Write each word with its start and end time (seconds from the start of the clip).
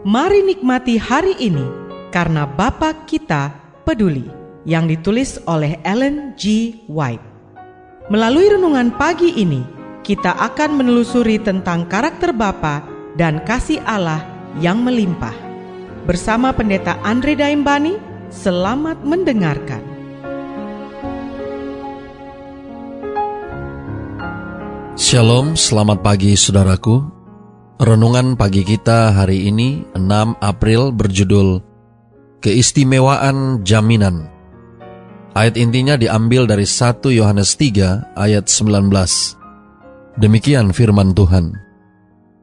Mari 0.00 0.40
nikmati 0.40 0.96
hari 0.96 1.36
ini 1.36 1.60
karena 2.08 2.48
Bapa 2.48 3.04
kita 3.04 3.52
peduli 3.84 4.32
yang 4.64 4.88
ditulis 4.88 5.36
oleh 5.44 5.76
Ellen 5.84 6.32
G. 6.40 6.72
White. 6.88 7.20
Melalui 8.08 8.48
renungan 8.48 8.96
pagi 8.96 9.28
ini, 9.36 9.60
kita 10.00 10.40
akan 10.40 10.80
menelusuri 10.80 11.36
tentang 11.36 11.84
karakter 11.84 12.32
Bapa 12.32 12.80
dan 13.20 13.44
kasih 13.44 13.84
Allah 13.84 14.24
yang 14.56 14.80
melimpah. 14.80 15.36
Bersama 16.08 16.56
Pendeta 16.56 16.96
Andre 17.04 17.36
Daimbani, 17.36 18.00
selamat 18.32 19.04
mendengarkan. 19.04 19.84
Shalom, 24.96 25.60
selamat 25.60 26.00
pagi 26.00 26.32
saudaraku. 26.40 27.19
Renungan 27.80 28.36
pagi 28.36 28.60
kita 28.60 29.08
hari 29.16 29.48
ini 29.48 29.80
6 29.96 30.36
April 30.44 30.92
berjudul 30.92 31.64
Keistimewaan 32.44 33.64
Jaminan. 33.64 34.28
Ayat 35.32 35.56
intinya 35.56 35.96
diambil 35.96 36.44
dari 36.44 36.68
1 36.68 37.08
Yohanes 37.08 37.56
3 37.56 38.20
ayat 38.20 38.52
19. 38.52 38.84
Demikian 40.20 40.76
firman 40.76 41.16
Tuhan. 41.16 41.56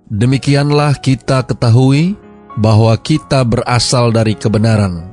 Demikianlah 0.10 0.98
kita 1.06 1.46
ketahui 1.46 2.18
bahwa 2.58 2.98
kita 2.98 3.46
berasal 3.46 4.10
dari 4.10 4.34
kebenaran. 4.34 5.06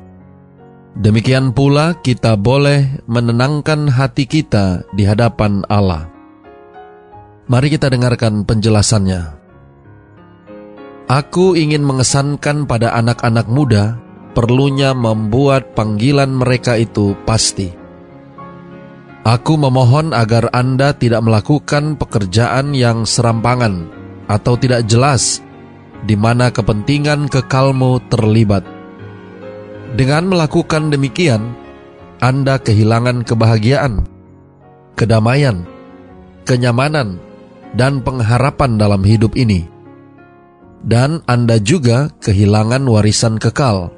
Demikian 1.05 1.53
pula 1.53 2.01
kita 2.01 2.41
boleh 2.41 2.97
menenangkan 3.05 3.93
hati 3.93 4.25
kita 4.25 4.89
di 4.97 5.05
hadapan 5.05 5.69
Allah. 5.69 6.09
Mari 7.45 7.77
kita 7.77 7.93
dengarkan 7.93 8.49
penjelasannya. 8.49 9.44
Aku 11.05 11.53
ingin 11.53 11.85
mengesankan 11.85 12.65
pada 12.65 12.97
anak-anak 12.97 13.45
muda 13.45 14.01
perlunya 14.33 14.97
membuat 14.97 15.77
panggilan 15.77 16.33
mereka 16.33 16.81
itu 16.81 17.13
pasti. 17.29 17.69
Aku 19.25 19.57
memohon 19.61 20.17
agar 20.17 20.49
Anda 20.53 20.97
tidak 20.97 21.25
melakukan 21.25 22.01
pekerjaan 22.01 22.73
yang 22.73 23.05
serampangan 23.05 23.89
atau 24.29 24.57
tidak 24.57 24.89
jelas 24.89 25.45
di 26.05 26.17
mana 26.17 26.53
kepentingan 26.53 27.29
kekalmu 27.29 28.01
terlibat. 28.09 28.65
Dengan 29.97 30.29
melakukan 30.29 30.89
demikian, 30.89 31.53
Anda 32.21 32.61
kehilangan 32.61 33.29
kebahagiaan, 33.29 34.09
kedamaian, 34.97 35.69
kenyamanan, 36.49 37.21
dan 37.77 38.01
pengharapan 38.01 38.77
dalam 38.77 39.05
hidup 39.05 39.37
ini. 39.37 39.74
Dan 40.85 41.25
Anda 41.25 41.57
juga 41.57 42.13
kehilangan 42.21 42.85
warisan 42.85 43.41
kekal. 43.41 43.89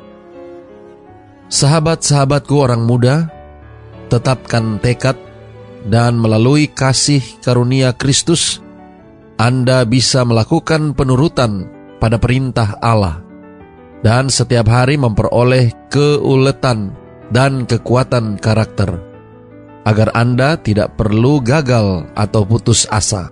Sahabat-sahabatku 1.50 2.54
orang 2.62 2.86
muda, 2.86 3.26
tetapkan 4.06 4.78
tekad 4.78 5.18
dan 5.86 6.18
melalui 6.18 6.70
kasih 6.70 7.22
karunia 7.42 7.90
Kristus, 7.90 8.62
Anda 9.34 9.82
bisa 9.82 10.22
melakukan 10.22 10.94
penurutan 10.94 11.66
pada 11.98 12.22
perintah 12.22 12.78
Allah 12.78 13.26
dan 14.06 14.30
setiap 14.30 14.70
hari 14.70 14.94
memperoleh 14.94 15.90
keuletan 15.90 16.94
dan 17.34 17.66
kekuatan 17.66 18.38
karakter 18.38 19.02
agar 19.86 20.14
Anda 20.14 20.58
tidak 20.58 20.98
perlu 20.98 21.42
gagal 21.42 22.10
atau 22.14 22.42
putus 22.42 22.86
asa. 22.90 23.30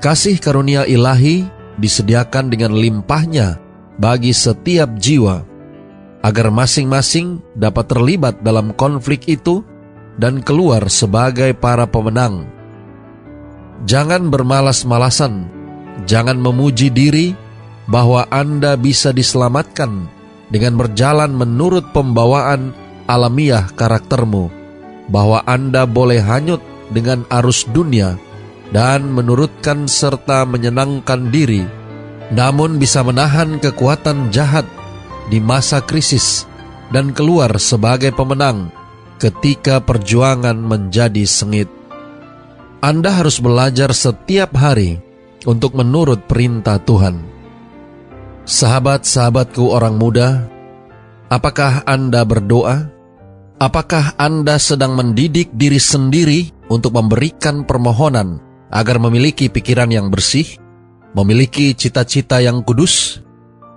Kasih 0.00 0.36
karunia 0.40 0.84
ilahi 0.84 1.46
disediakan 1.78 2.52
dengan 2.52 2.76
limpahnya 2.76 3.60
bagi 3.96 4.32
setiap 4.32 4.96
jiwa, 4.98 5.44
agar 6.24 6.48
masing-masing 6.52 7.40
dapat 7.56 7.88
terlibat 7.90 8.40
dalam 8.40 8.72
konflik 8.74 9.28
itu 9.28 9.64
dan 10.16 10.44
keluar 10.44 10.86
sebagai 10.92 11.56
para 11.56 11.88
pemenang. 11.88 12.48
Jangan 13.88 14.30
bermalas-malasan, 14.30 15.50
jangan 16.06 16.38
memuji 16.38 16.92
diri 16.92 17.34
bahwa 17.90 18.28
Anda 18.30 18.78
bisa 18.78 19.10
diselamatkan 19.10 20.06
dengan 20.52 20.78
berjalan 20.78 21.34
menurut 21.34 21.90
pembawaan 21.90 22.76
alamiah 23.10 23.66
karaktermu, 23.74 24.52
bahwa 25.10 25.42
Anda 25.48 25.88
boleh 25.88 26.22
hanyut 26.22 26.62
dengan 26.94 27.26
arus 27.32 27.66
dunia 27.66 28.14
dan 28.72 29.12
menurutkan 29.12 29.84
serta 29.84 30.48
menyenangkan 30.48 31.28
diri, 31.28 31.62
namun 32.32 32.80
bisa 32.80 33.04
menahan 33.04 33.60
kekuatan 33.60 34.32
jahat 34.32 34.64
di 35.28 35.38
masa 35.38 35.84
krisis 35.84 36.48
dan 36.88 37.12
keluar 37.12 37.52
sebagai 37.60 38.16
pemenang 38.16 38.72
ketika 39.20 39.78
perjuangan 39.84 40.56
menjadi 40.56 41.28
sengit. 41.28 41.68
Anda 42.82 43.14
harus 43.14 43.38
belajar 43.38 43.94
setiap 43.94 44.56
hari 44.58 44.98
untuk 45.46 45.78
menurut 45.78 46.26
perintah 46.26 46.82
Tuhan. 46.82 47.22
Sahabat-sahabatku 48.42 49.70
orang 49.70 49.94
muda, 50.00 50.50
apakah 51.30 51.86
Anda 51.86 52.26
berdoa? 52.26 52.90
Apakah 53.62 54.18
Anda 54.18 54.58
sedang 54.58 54.98
mendidik 54.98 55.54
diri 55.54 55.78
sendiri 55.78 56.66
untuk 56.66 56.98
memberikan 56.98 57.62
permohonan 57.62 58.51
agar 58.72 58.96
memiliki 58.96 59.52
pikiran 59.52 59.92
yang 59.92 60.08
bersih, 60.08 60.56
memiliki 61.12 61.76
cita-cita 61.76 62.40
yang 62.40 62.64
kudus, 62.64 63.20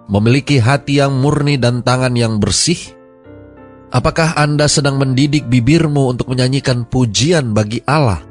memiliki 0.07 0.57
hati 0.63 1.03
yang 1.03 1.19
murni 1.19 1.59
dan 1.59 1.83
tangan 1.83 2.15
yang 2.15 2.39
bersih? 2.39 2.79
Apakah 3.91 4.39
Anda 4.39 4.71
sedang 4.71 4.95
mendidik 4.95 5.51
bibirmu 5.51 6.15
untuk 6.15 6.31
menyanyikan 6.31 6.87
pujian 6.87 7.51
bagi 7.51 7.83
Allah? 7.83 8.23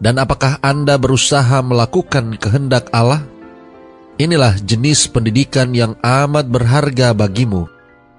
Dan 0.00 0.16
apakah 0.16 0.58
Anda 0.64 0.96
berusaha 0.96 1.60
melakukan 1.60 2.40
kehendak 2.40 2.88
Allah? 2.90 3.24
Inilah 4.18 4.58
jenis 4.58 5.06
pendidikan 5.12 5.70
yang 5.76 5.94
amat 6.02 6.50
berharga 6.50 7.14
bagimu, 7.14 7.70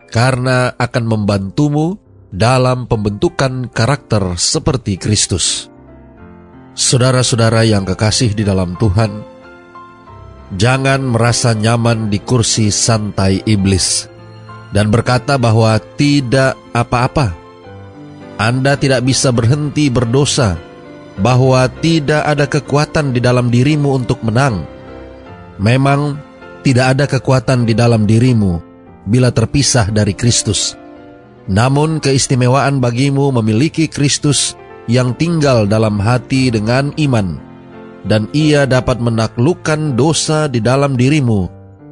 karena 0.07 0.71
akan 0.79 1.03
membantumu 1.03 1.99
dalam 2.31 2.87
pembentukan 2.87 3.67
karakter 3.67 4.37
seperti 4.39 4.95
Kristus. 4.95 5.67
Saudara-saudara 6.79 7.67
yang 7.67 7.83
kekasih 7.83 8.31
di 8.31 8.47
dalam 8.47 8.79
Tuhan, 8.79 9.11
jangan 10.55 11.03
merasa 11.11 11.51
nyaman 11.51 12.07
di 12.07 12.23
kursi 12.23 12.71
santai 12.71 13.43
iblis 13.43 14.07
dan 14.71 14.87
berkata 14.87 15.35
bahwa 15.35 15.75
tidak 15.99 16.55
apa-apa. 16.71 17.35
Anda 18.39 18.79
tidak 18.79 19.03
bisa 19.03 19.35
berhenti 19.35 19.91
berdosa, 19.91 20.55
bahwa 21.19 21.67
tidak 21.83 22.23
ada 22.23 22.47
kekuatan 22.47 23.11
di 23.11 23.19
dalam 23.19 23.51
dirimu 23.51 23.99
untuk 23.99 24.23
menang. 24.23 24.63
Memang 25.59 26.15
tidak 26.63 26.95
ada 26.95 27.05
kekuatan 27.11 27.67
di 27.67 27.75
dalam 27.75 28.07
dirimu 28.07 28.55
bila 29.03 29.35
terpisah 29.35 29.91
dari 29.91 30.15
Kristus. 30.15 30.79
Namun 31.43 31.99
keistimewaan 31.99 32.79
bagimu 32.79 33.35
memiliki 33.35 33.91
Kristus 33.91 34.55
yang 34.89 35.13
tinggal 35.13 35.69
dalam 35.69 36.01
hati 36.01 36.49
dengan 36.49 36.89
iman, 36.97 37.37
dan 38.09 38.25
ia 38.33 38.65
dapat 38.65 38.97
menaklukkan 38.97 39.93
dosa 39.93 40.49
di 40.49 40.57
dalam 40.57 40.97
dirimu 40.97 41.45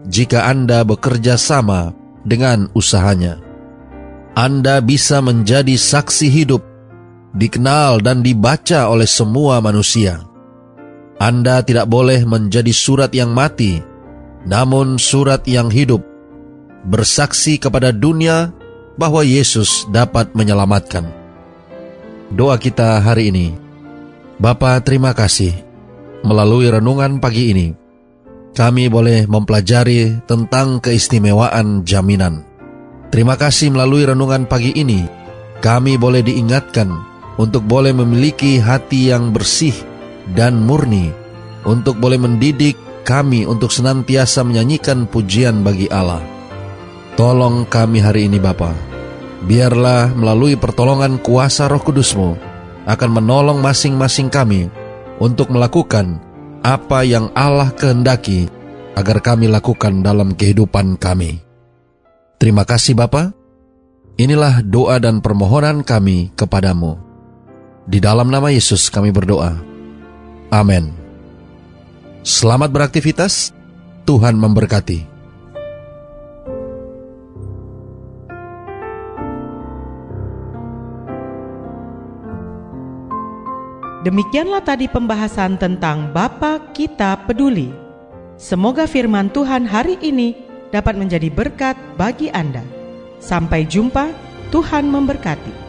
jika 0.09 0.49
Anda 0.49 0.81
bekerja 0.81 1.37
sama 1.37 1.93
dengan 2.25 2.73
usahanya. 2.73 3.37
Anda 4.33 4.81
bisa 4.81 5.21
menjadi 5.21 5.77
saksi 5.77 6.27
hidup, 6.29 6.65
dikenal 7.37 8.01
dan 8.01 8.25
dibaca 8.25 8.89
oleh 8.89 9.07
semua 9.07 9.61
manusia. 9.61 10.25
Anda 11.21 11.61
tidak 11.65 11.89
boleh 11.89 12.25
menjadi 12.25 12.69
surat 12.73 13.13
yang 13.13 13.33
mati, 13.33 13.81
namun 14.45 15.01
surat 15.01 15.45
yang 15.49 15.69
hidup, 15.69 16.01
bersaksi 16.85 17.57
kepada 17.57 17.89
dunia 17.89 18.53
bahwa 18.97 19.25
Yesus 19.25 19.89
dapat 19.89 20.37
menyelamatkan 20.37 21.16
doa 22.31 22.59
kita 22.59 22.99
hari 22.99 23.31
ini. 23.31 23.47
Bapa, 24.37 24.77
terima 24.83 25.15
kasih. 25.15 25.53
Melalui 26.25 26.69
renungan 26.69 27.23
pagi 27.23 27.53
ini, 27.53 27.67
kami 28.53 28.89
boleh 28.89 29.29
mempelajari 29.29 30.25
tentang 30.25 30.81
keistimewaan 30.81 31.85
jaminan. 31.87 32.43
Terima 33.07 33.39
kasih 33.39 33.71
melalui 33.71 34.03
renungan 34.03 34.43
pagi 34.49 34.75
ini, 34.75 35.07
kami 35.63 35.95
boleh 35.95 36.21
diingatkan 36.25 36.91
untuk 37.39 37.63
boleh 37.63 37.95
memiliki 37.95 38.59
hati 38.59 39.13
yang 39.13 39.31
bersih 39.31 39.73
dan 40.35 40.59
murni, 40.67 41.13
untuk 41.63 41.95
boleh 41.97 42.19
mendidik 42.19 42.75
kami 43.07 43.47
untuk 43.47 43.71
senantiasa 43.71 44.43
menyanyikan 44.43 45.07
pujian 45.07 45.63
bagi 45.63 45.87
Allah. 45.87 46.19
Tolong 47.15 47.65
kami 47.65 48.03
hari 48.03 48.27
ini 48.27 48.37
Bapak 48.37 48.86
biarlah 49.45 50.15
melalui 50.17 50.57
pertolongan 50.57 51.21
kuasa 51.21 51.69
roh 51.69 51.81
kudusmu 51.81 52.33
akan 52.87 53.09
menolong 53.11 53.59
masing-masing 53.59 54.31
kami 54.31 54.71
untuk 55.21 55.51
melakukan 55.53 56.17
apa 56.63 57.03
yang 57.05 57.29
Allah 57.37 57.69
kehendaki 57.75 58.49
agar 58.97 59.21
kami 59.21 59.45
lakukan 59.45 60.01
dalam 60.01 60.33
kehidupan 60.33 60.97
kami. 60.97 61.43
Terima 62.41 62.65
kasih 62.65 62.97
Bapa. 62.97 63.33
Inilah 64.17 64.65
doa 64.65 64.97
dan 64.97 65.21
permohonan 65.21 65.85
kami 65.85 66.33
kepadamu. 66.33 66.97
Di 67.85 68.01
dalam 68.01 68.33
nama 68.33 68.49
Yesus 68.49 68.89
kami 68.89 69.13
berdoa. 69.13 69.53
Amin. 70.49 70.89
Selamat 72.25 72.73
beraktivitas. 72.73 73.53
Tuhan 74.07 74.39
memberkati. 74.39 75.16
Demikianlah 84.07 84.63
tadi 84.63 84.87
pembahasan 84.87 85.59
tentang 85.59 86.15
Bapa 86.15 86.71
Kita 86.71 87.27
Peduli. 87.27 87.75
Semoga 88.39 88.87
firman 88.87 89.27
Tuhan 89.27 89.67
hari 89.67 89.99
ini 89.99 90.31
dapat 90.71 90.95
menjadi 90.95 91.27
berkat 91.27 91.75
bagi 91.99 92.31
Anda. 92.31 92.63
Sampai 93.19 93.67
jumpa, 93.67 94.07
Tuhan 94.47 94.87
memberkati. 94.87 95.66